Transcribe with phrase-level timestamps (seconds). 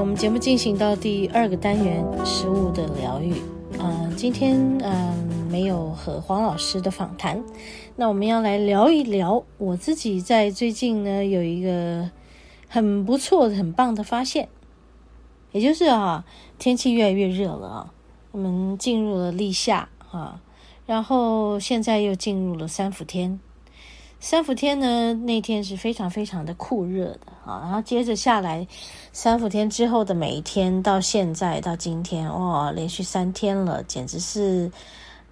[0.00, 3.34] 我们节目进行到第二个单元——食物的疗愈。
[3.80, 7.42] 嗯、今天嗯、没有和黄老师的访谈。
[7.96, 12.08] 那我们要来聊一聊我自己在最近呢有一个
[12.68, 14.48] 很不错的、很棒的发现，
[15.50, 16.24] 也就是啊，
[16.60, 17.92] 天气越来越热了啊，
[18.30, 20.40] 我们进入了立夏啊，
[20.86, 23.40] 然后现在又进入了三伏天。
[24.20, 28.66] 三伏天呢，那天是非常非常的酷热的啊，然后接着下来，
[29.12, 34.70] 三伏天之后的每一天到现在到今天，哇，连续三天了，简直是。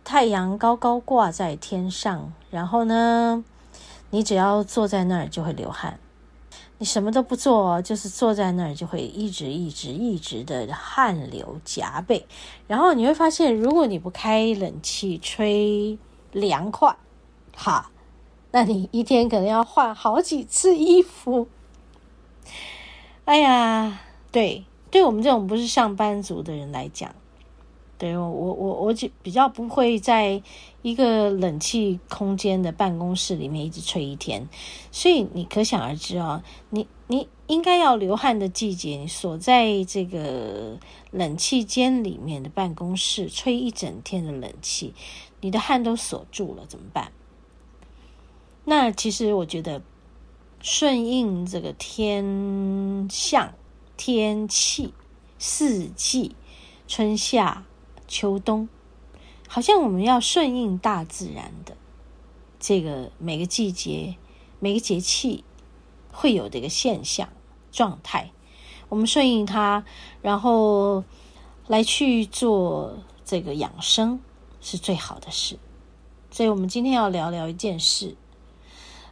[0.08, 3.44] 太阳高高挂在天上，然后呢，
[4.10, 5.98] 你只要坐在那儿就会流汗，
[6.78, 12.24] 你什么都不做，就是坐在那儿就会一直一直一直的汗流浃背。
[12.68, 15.98] 然后你会发现，如果你不开冷气吹
[16.30, 16.96] 凉快，
[17.56, 17.90] 哈，
[18.56, 21.46] 那你一天可能要换好几次衣服。
[23.26, 24.00] 哎呀，
[24.32, 27.14] 对，对我们这种不是上班族的人来讲。
[27.98, 30.42] 对我我我我就比较不会在
[30.80, 34.48] 一个冷气空间的办公室里面一直吹一天，
[34.90, 40.78] 所以你可想而知啊，你你应该要流汗的季节，你锁在这个
[41.10, 44.94] 冷气间里面的办公室吹一整天的冷气，
[45.42, 47.12] 你的汗都锁住了，怎么办？
[48.66, 49.80] 那其实我觉得
[50.60, 53.54] 顺应这个天象、
[53.96, 54.92] 天气、
[55.38, 56.36] 四季、
[56.86, 57.64] 春夏。
[58.08, 58.68] 秋冬，
[59.48, 61.76] 好像我们要顺应大自然的
[62.60, 64.14] 这个每个季节、
[64.60, 65.42] 每个节气
[66.12, 67.28] 会有这个现象
[67.72, 68.30] 状态，
[68.88, 69.84] 我们顺应它，
[70.22, 71.02] 然后
[71.66, 74.20] 来去做这个养生
[74.60, 75.58] 是最好的事。
[76.30, 78.16] 所以，我们今天要聊聊一件事。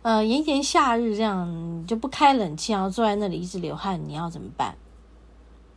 [0.05, 4.77] 呃，炎炎夏日这样，你就不开冷气，然后坐在那里一直流汗，你要怎么办？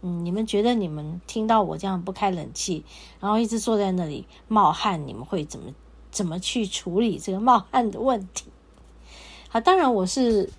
[0.02, 2.84] 嗯，你们觉得你们听到我这样不开冷气，
[3.22, 5.74] 然后一直坐在那里冒汗，你们会怎么
[6.12, 8.48] 怎么去处理这个冒汗的问题？
[9.48, 10.50] 好，当然我是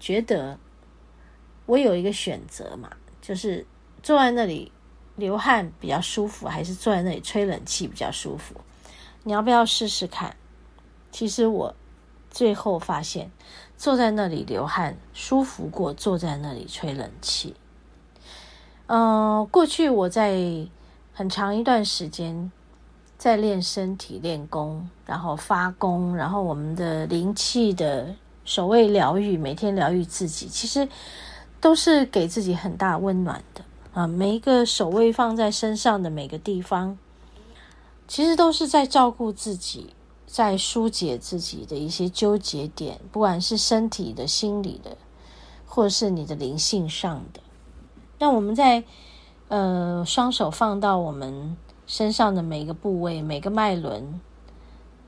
[0.00, 0.58] 觉得
[1.66, 2.90] 我有一个选择嘛，
[3.20, 3.66] 就是
[4.02, 4.72] 坐在那里
[5.16, 8.54] 流汗比较舒服，还是坐在那里吹冷气比较舒服？
[9.24, 10.34] 你要不要试试看？
[11.12, 11.74] 其实我
[12.34, 13.30] 最后发现，
[13.76, 17.54] 坐在那里流汗舒服过坐在那里吹冷气。
[18.86, 20.36] 嗯、过去我在
[21.12, 22.50] 很长一段时间
[23.16, 28.12] 在练身体、练功，然后发功，然后我们的灵气的
[28.44, 30.88] 守卫疗愈，每天疗愈自己，其实
[31.60, 34.08] 都是给自己很大温暖的啊。
[34.08, 36.98] 每一个守卫放在身上的每个地方，
[38.08, 39.94] 其实都是在照顾自己，
[40.26, 44.96] 在疏解自己的一些纠结点，不管是身体的、心理的，
[45.66, 47.40] 或者是你的灵性上的。
[48.18, 48.84] 那我们在
[49.48, 54.20] 呃双手放到我们身上的每个部位、每个脉轮，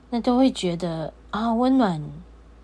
[0.09, 2.01] 那都会觉得啊温暖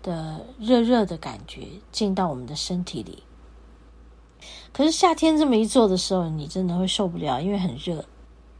[0.02, 3.22] 的热热的感觉进到我们的身体里。
[4.72, 8.04] 可是夏天这么一做的时候，你真的会受不了，因为很热。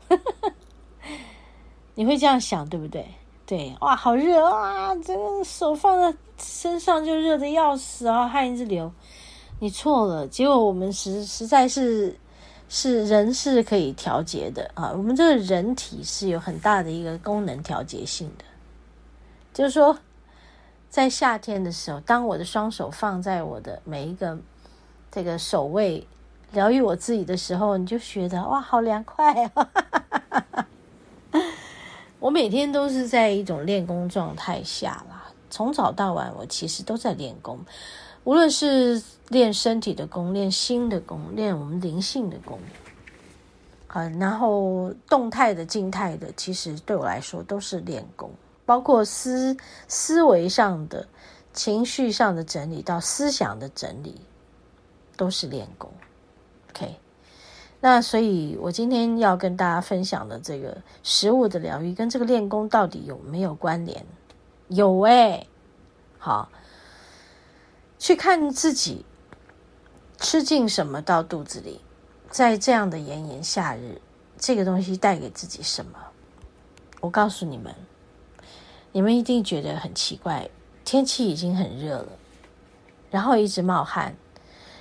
[1.94, 3.06] 你会这样想，对不对？
[3.46, 4.94] 对，哇，好热啊！
[4.96, 8.91] 这个手放在身上就热得要死啊，汗一直流。
[9.61, 12.19] 你错了，结果我们实实在是
[12.70, 18.44] 是人是可以调节的啊，我们这个人体是有很大的一个功能调节性的，
[19.52, 19.99] 就是说，
[20.88, 24.38] 在夏天的时候，当我的双手放在我的每一个
[25.12, 26.06] 这个手位
[26.52, 29.69] 疗愈我自己的时候，你就觉得哇，好凉快啊！
[32.25, 37.61] 我每天都是在一种练功状态下啦，从早到晚，我其实都在练功。
[38.25, 42.59] 无论是练身体的功，练心的功，练我们灵性的功，
[43.88, 48.31] 啊，然后动态的、静态的，其实对我来说都是练功，
[48.65, 49.55] 包括思
[49.87, 51.06] 思维上的、
[51.53, 54.19] 情绪上的整理到思想的整理，
[55.15, 55.93] 都是练功。
[56.70, 56.97] OK，
[57.84, 64.06] 那所以我今天要跟大家分享的这个食物的疗愈，跟这个练功到底有没有关联？
[64.69, 65.46] 有哎，
[66.19, 66.48] 好，
[67.98, 69.04] 去看自己
[70.16, 71.82] 吃进什么到肚子里，
[72.31, 74.00] 在这样的炎炎夏日，
[74.38, 75.98] 这个东西带给自己什么？
[77.02, 77.75] 我告诉你们，
[78.92, 80.48] 你们一定觉得很奇怪，
[80.86, 82.08] 天气已经很热了，
[83.10, 84.16] 然后一直冒汗，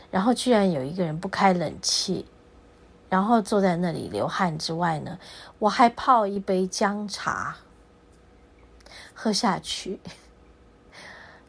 [0.10, 2.26] 然后居然有一个人不开冷气，
[3.14, 5.20] 然后坐在那里流汗之外呢，
[5.60, 7.58] 我还泡一杯姜茶。
[9.14, 10.00] 喝下去，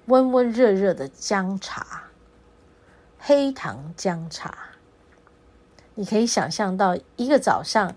[0.04, 2.02] 温温热热的姜茶，
[3.18, 4.54] 黑糖姜茶。
[5.94, 7.96] 你可以想象到一个早上，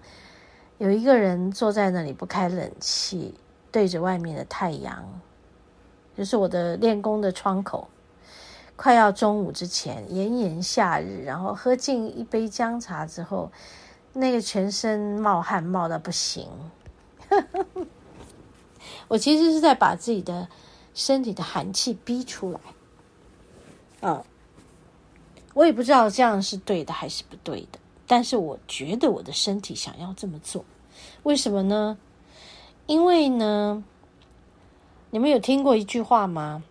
[0.78, 3.38] 有一个人坐在那里不开冷气，
[3.70, 5.04] 对着外面的太阳，
[6.16, 7.90] 就是我的练功的窗口。
[8.78, 13.52] 快要中午之前，炎炎夏日，然后喝进一杯姜茶之后，
[14.14, 16.48] 那个全身冒汗冒到不行。
[19.10, 20.48] 我其实是在把自己的
[20.94, 22.60] 身体的寒气逼出来，
[24.02, 24.24] 嗯，
[25.54, 30.64] 我也不知道这样是对的还是不对的，但是我觉得我的身体想要这么做，
[31.24, 31.98] 为什么呢？
[32.86, 33.84] 因为呢，
[35.10, 36.64] 你们有听过一句话吗？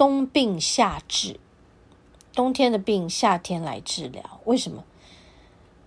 [0.00, 1.38] 冬病夏治，
[2.32, 4.40] 冬天的病，夏天来治疗。
[4.46, 4.82] 为什么？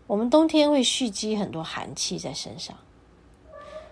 [0.06, 2.78] 我们冬天会蓄积很多寒气在身上。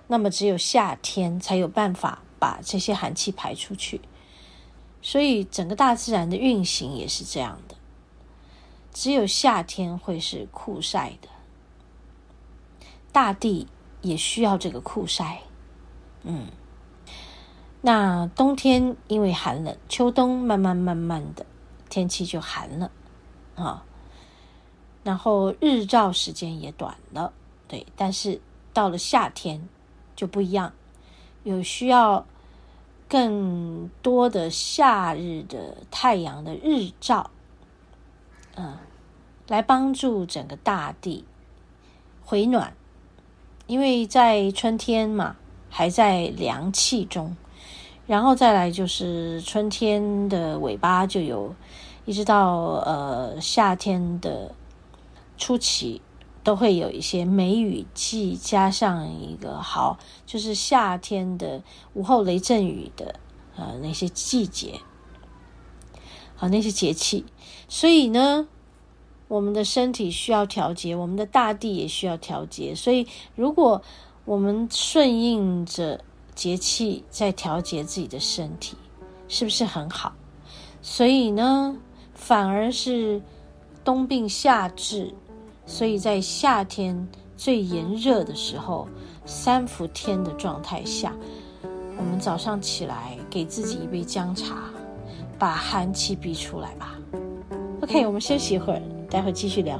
[0.05, 3.99] 那么只有夏天才有办法把这些寒气排出去，
[5.01, 7.75] 所以整个大自然的运行也是这样的。
[8.93, 11.29] 只有夏天会是酷晒的，
[13.11, 13.65] 大地
[14.03, 15.41] 也需要这个酷晒。
[16.21, 16.45] 嗯，
[17.81, 21.45] 那冬天因为寒冷，秋冬慢慢慢慢的
[21.89, 22.91] 天气就寒了
[23.55, 23.83] 啊，
[25.03, 27.33] 然后日照时间也短了，
[27.67, 28.39] 对，但是
[28.73, 29.67] 到了夏天。
[30.13, 30.71] 就不一样，
[31.41, 32.27] 有需要
[33.09, 37.31] 更多的夏日的太阳的日照，
[38.55, 38.77] 嗯，
[39.47, 41.25] 来帮助整个大地
[42.23, 42.75] 回暖。
[43.65, 45.37] 因为在春天嘛，
[45.71, 47.35] 还在凉气中，
[48.11, 51.55] 然后再来就是春天的尾巴就有，
[52.03, 54.53] 一直到呃夏天的
[55.37, 56.01] 初期。
[56.43, 61.61] 都会有一些梅雨季，加上一个好，就是夏天的
[61.93, 63.13] 午后雷阵雨的
[63.55, 64.79] 呃那些季节，
[66.35, 67.25] 好那些节气，
[67.67, 68.47] 所以呢，
[69.27, 73.05] 我们的身体需要调节，我们的大地也需要调节，所以
[73.35, 73.83] 如果
[74.25, 76.03] 我们顺应着
[76.41, 78.75] 节气在调节自己的身体，
[79.27, 80.11] 是不是很好？
[80.81, 81.77] 所以呢，
[82.15, 83.21] 反而是
[83.83, 85.13] 冬病夏治。
[85.67, 87.07] 所以在夏天
[87.37, 88.87] 最炎热的时候，
[89.23, 91.13] 三伏天的状态下，
[91.95, 94.63] 我们早上起来给自己一杯姜茶，
[95.37, 96.97] 把寒气逼出来吧。
[97.83, 99.79] OK，我们休息一会儿，待会儿继续聊。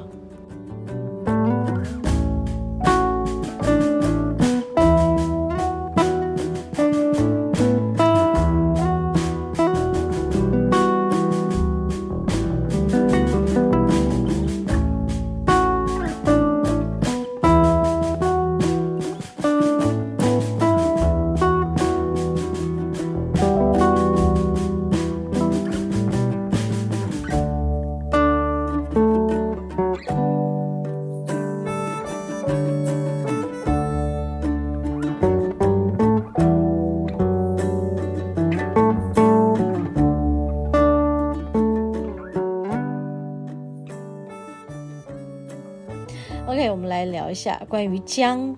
[47.32, 48.56] 一下关于姜，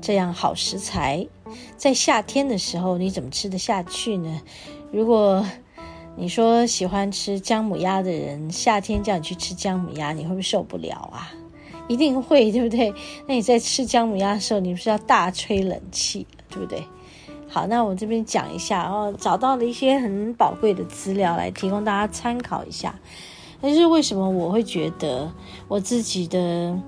[0.00, 1.26] 这样好食材，
[1.76, 4.40] 在夏天的时候你怎么吃得下去呢？
[4.90, 5.44] 如果
[6.16, 11.30] 你说喜欢吃姜母鸭的人，夏天叫你去吃姜母鸭，你会不会受不了啊？
[11.88, 12.92] 一定会，对不对？
[13.26, 16.82] 那你在吃姜母鸭的时候，你不是要大吹冷气，对不对？
[17.48, 22.98] 好，那我这边讲一下哦，找到了一些很宝贵的资料来提供大家参考一下。
[23.60, 25.32] 但是为什么我会觉得
[25.68, 26.78] 我自己的？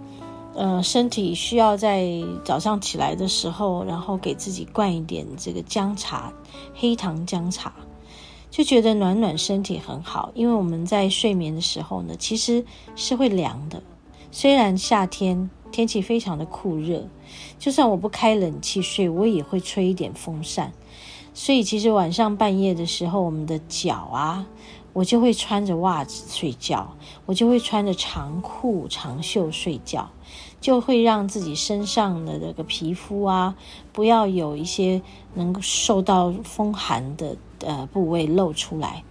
[0.59, 2.05] 呃，身体需要在
[2.45, 6.33] 早上起来的时候，然后给自己灌一点这个姜茶，
[6.75, 7.73] 黑糖姜茶，
[8.51, 10.33] 就觉得暖暖身体很好。
[10.35, 12.65] 因为我们在睡眠的时候呢，其实
[12.97, 13.81] 是会凉的。
[14.33, 17.07] 虽然夏天天气非常的酷热，
[17.61, 20.73] 就算我不开冷气睡，我也会吹一点风扇。
[21.35, 24.45] 所以其实晚上半夜的时候，我们的脚啊，
[24.93, 26.97] 我就会穿着袜子睡觉，
[27.27, 30.11] 我就会穿着长裤长袖睡觉。
[30.61, 33.57] 就会让自己身上的这个皮肤啊，
[33.93, 35.01] 不要有一些
[35.35, 39.05] 能够受到风寒的呃部位露出来，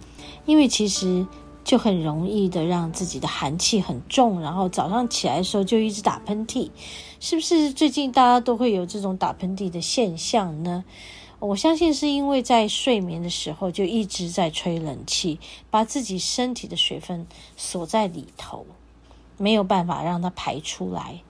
[0.44, 1.26] 因为其实
[1.64, 6.70] 就很容易的让自己的寒气很重，然后早上起来的时候就一直打喷嚏，
[7.20, 7.72] 是不是？
[7.72, 10.84] 最近大家都会有这种打喷嚏的现象呢？
[11.40, 15.38] 我相信是因为在睡眠的时候就一直在吹冷气，
[15.70, 17.26] 把自己身体的水分
[17.56, 18.66] 锁在里头。
[19.38, 21.22] 没有办法让它排出来，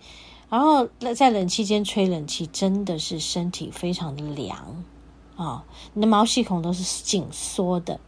[0.48, 4.82] 然后在冷气间吹冷气，真的是身体非常的凉
[5.36, 5.62] 啊、哦！
[5.94, 8.00] 你的毛细孔都是紧缩的。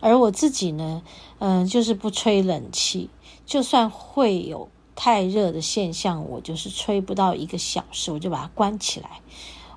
[0.00, 1.02] 而我自己呢，
[1.38, 3.08] 嗯、就是不吹冷气，
[3.46, 9.20] 就算会有太热的现象，我就是吹不到一个小时，我就把它关起来。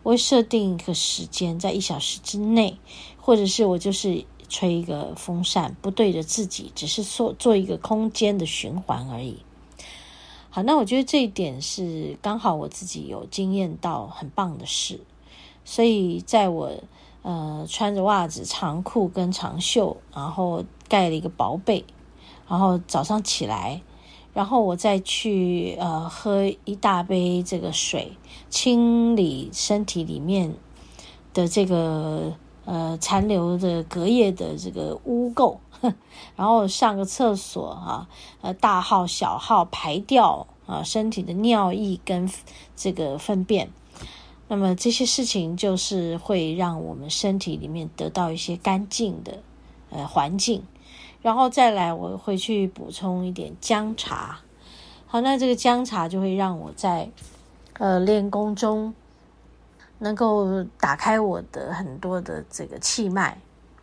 [0.02, 2.78] 我会设定一个时间，在一小时之内，
[3.18, 4.26] 或者是我就是。
[4.54, 9.40] 吹一个风扇，不对着自己，只是做做一个空间的循环而已。
[10.52, 15.00] 好，那我觉得这一点是刚好我自己有经验到很棒的事，
[15.66, 16.72] 所以在我
[17.24, 21.84] 呃穿着袜子、长裤跟长袖，然后盖了一个薄被，
[22.48, 23.82] 然后早上起来，
[24.36, 28.12] 然后我再去呃喝一大杯这个水，
[28.52, 30.54] 清理身体里面
[31.34, 32.36] 的这个。
[32.66, 35.58] 呃，残留的隔夜的这个污垢，
[36.38, 38.08] 然后上个厕所啊，
[38.42, 42.32] 呃，大号小号排掉啊，身体的尿液跟
[42.76, 43.70] 这个粪便，
[44.48, 49.40] 那么这些事情就是会让我们身体里面得到一些干净的
[49.90, 50.64] 呃环境，
[51.22, 54.40] 然后再来我会去补充一点姜茶，
[55.06, 57.10] 好，那这个姜茶就会让我在
[57.74, 58.94] 呃练功中。
[60.04, 63.38] 能够打开我的很多的这个气脉，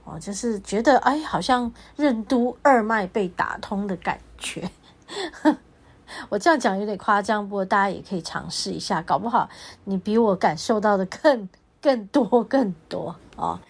[0.05, 4.71] 哦就是觉得哎，好像任督二脉被打通的感觉。
[6.29, 9.49] 我这样讲有点夸张，不过大家也可以尝试一下，搞不好
[9.85, 11.49] 你比我感受到的更
[11.81, 13.61] 更多更多啊。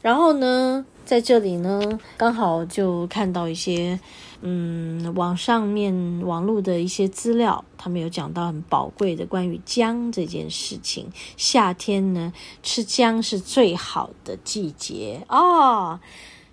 [0.00, 3.98] 然后呢，在这里呢，刚好就看到一些。
[4.40, 11.08] 嗯，网上面网络的一些资料，他们有讲到很宝贵的关于姜这件事情。
[11.36, 15.98] 夏天呢，吃姜是最好的季节哦。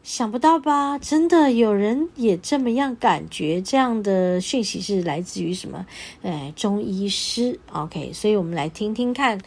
[0.01, 0.97] 想不到吧？
[0.97, 3.61] 真的有人也这么样感觉。
[3.61, 5.85] 这样的讯息是来自于什么？
[6.23, 7.59] 哎，中医师。
[7.71, 9.39] OK，所以我们来听听看，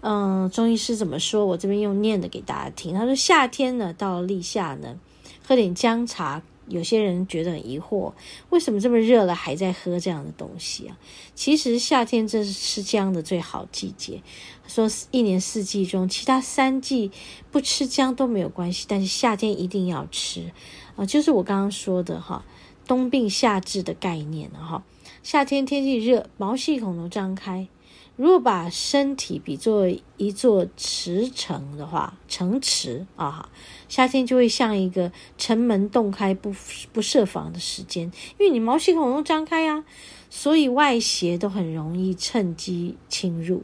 [0.00, 1.46] 嗯，中医师怎么说？
[1.46, 2.94] 我这边用念的给大家听。
[2.94, 4.98] 他说，夏天呢，到立夏呢，
[5.46, 6.42] 喝点姜茶。
[6.68, 8.12] 有些人觉得很疑惑，
[8.50, 10.98] 为什么这么热了还在喝这样的东西啊？
[11.32, 14.20] 其实夏天这是吃姜的最好季节。
[14.66, 17.12] 说一年四季中，其他三季
[17.52, 20.50] 不吃姜都没有关系，但是夏天一定要吃
[20.96, 21.06] 啊！
[21.06, 22.44] 就是我刚刚说的哈，
[22.84, 24.82] 冬病夏治的概念哈。
[25.22, 27.68] 夏天天气热，毛细孔都张开。
[28.16, 33.46] 如果把身体比作一座池城的话，城池啊，
[33.90, 36.54] 夏天就会像一个城门洞开不
[36.94, 39.84] 不设防的时间，因为你毛细孔都张开啊，
[40.30, 43.62] 所以外邪都很容易趁机侵入。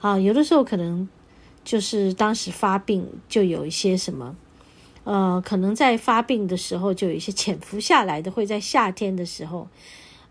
[0.00, 1.08] 啊，有的时候可能
[1.64, 4.36] 就是当时发病就有一些什么，
[5.02, 9.66] 呃，可能在发病的时候就有一些潜伏下来的，会在夏天的时候。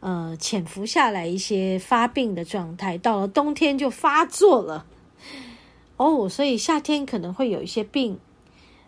[0.04, 4.86] 呃，潜伏下来一些发病的状态，到了冬天就发作了。
[5.96, 8.20] 哦，所以夏天可能会有一些病，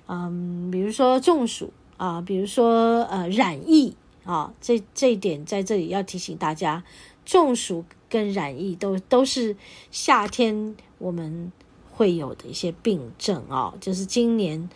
[0.08, 3.96] 嗯，比如说中暑啊，比如说呃染疫
[4.26, 6.84] 啊，这这一点在这里要提醒大家，
[7.24, 9.56] 中暑跟染疫都都是
[9.92, 11.50] 夏天我们
[11.90, 14.70] 会有的一些病症啊，就是今年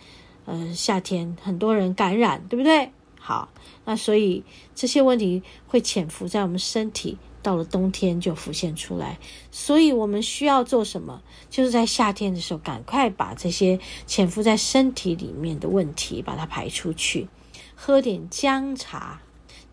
[0.46, 2.90] 呃夏天很多人感染，对不对？
[3.22, 3.50] 好，
[3.84, 4.42] 那所以
[4.74, 9.18] 这些问题会潜伏在我们身体，到了冬天就浮现出来。
[9.50, 11.22] 所以我们需要做什么？
[11.50, 17.28] 就是在夏天的时候，赶快把这些潜伏在身体里面的问题把它排出去，
[17.76, 19.20] 喝点姜茶，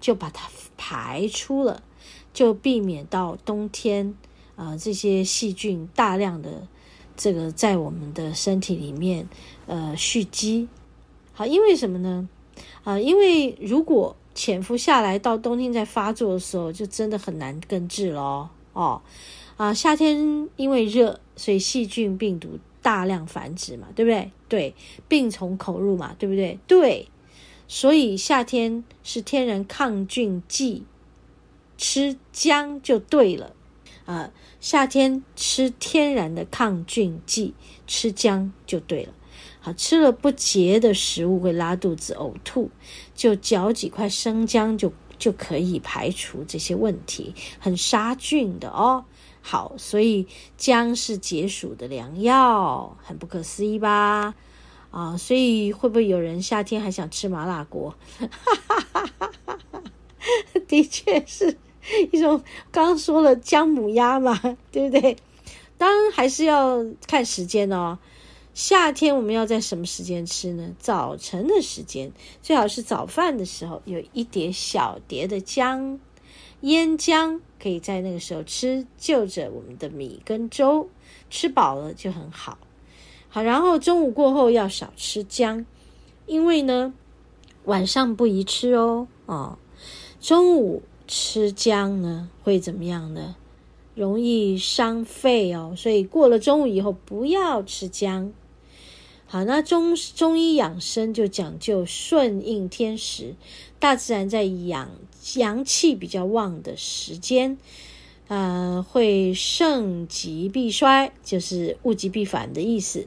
[0.01, 1.81] 就把它排出了，
[2.33, 4.13] 就避免到冬天
[4.57, 6.67] 啊、呃、这些细菌大量的
[7.15, 9.29] 这个在我们的身体里面
[9.67, 10.67] 呃蓄积。
[11.33, 12.27] 好，因为什么呢？
[12.87, 18.49] 啊，因为如果潜伏下来到冬天再发作的时候，就真的很难根治咯。
[18.71, 19.01] 哦，
[19.57, 24.31] 啊，夏天因为热，所以细菌病毒大量繁殖嘛，对不对？
[24.47, 24.73] 对，
[25.09, 26.57] 病从口入嘛，对不对？
[26.65, 27.09] 对，
[27.67, 30.85] 所以夏天是天然抗菌剂，
[31.77, 33.53] 吃姜就对了。
[34.05, 37.53] 啊，夏天吃天然的抗菌剂，
[37.85, 39.13] 吃姜就对了。
[39.73, 42.69] 吃了不洁的食物会拉肚子、呕吐，
[43.15, 49.05] 就嚼几块生姜就就可以排除这些问题，很杀菌的哦。
[49.41, 54.35] 好，所以姜是解暑的良药，很不可思议吧？
[54.91, 57.95] 啊，所以会不会有人夏天还想吃麻辣锅？
[60.67, 61.57] 的确是
[62.11, 64.37] 一种，刚刚说了姜母鸭嘛，
[64.71, 65.15] 对不对？
[65.77, 67.97] 当然还是要看时间哦。
[68.57, 70.73] 夏天我们要在什么时间吃呢？
[70.79, 72.11] 早晨的时间，
[72.41, 75.99] 最好是早饭的时候，有一碟小碟的姜。
[76.61, 80.89] 腌姜可以在那个时候吃，就着我们的米跟粥，
[81.29, 82.57] 吃饱了就很好。
[83.29, 85.63] 好，然后中午过后要少吃姜，
[86.25, 86.95] 因为呢，
[87.65, 89.07] 晚上不宜吃哦。
[89.27, 89.59] 哦，
[90.19, 93.35] 中午吃姜呢会怎么样呢？
[93.93, 98.33] 容易伤肺哦，所以过了中午以后不要吃姜。
[99.29, 103.35] 好，那中中医养生就讲究顺应天时，
[103.77, 104.89] 大自然在养
[105.35, 107.57] 阳气比较旺的时间，
[108.29, 113.05] 呃，会盛极必衰，就是物极必反的意思。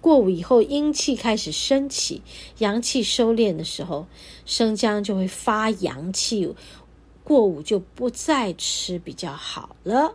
[0.00, 2.22] 过午以后，阴气开始升起，
[2.56, 4.06] 阳气收敛的时候，
[4.46, 6.54] 生姜就会发阳气，
[7.22, 10.14] 过午就不再吃比较好了。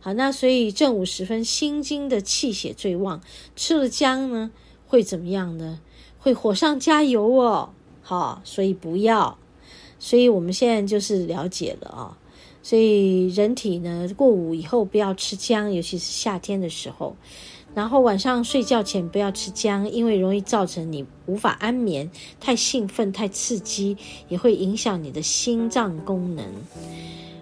[0.00, 3.22] 好，那所以正午时分，心经的气血最旺，
[3.54, 4.50] 吃了姜呢，
[4.88, 5.78] 会怎么样呢？
[6.18, 7.70] 会火上加油哦，
[8.02, 9.38] 好，所以不要。
[10.00, 12.18] 所以我们现在就是了解了啊，
[12.62, 17.14] 所以人体呢，过午以后不要吃姜，尤其是夏天的时候。
[17.74, 23.96] 然后晚上睡觉前不要吃姜，因为容易造成你无法安眠，太兴奋、太刺激，
[24.28, 26.44] 也会影响你的心脏功能。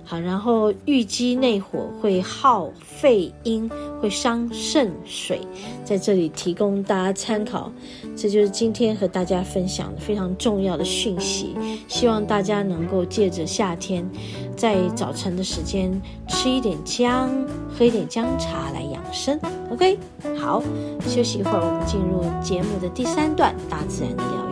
[0.09, 3.69] 好，然后郁积内火会耗肺阴，
[4.01, 5.41] 会伤肾水，
[5.85, 7.73] 在这里提供大家参考。
[8.17, 11.57] 这就是今天和大家分享的非常重要的讯息。
[11.89, 14.09] 希望大家能够借着夏天，
[14.57, 17.29] 在早晨的时间吃一点姜，
[17.77, 19.37] 喝一点姜茶来养生。
[19.71, 19.99] OK，
[20.39, 20.63] 好，
[21.01, 24.46] 休息一会儿，我们进入节目的第三段——大自然的疗。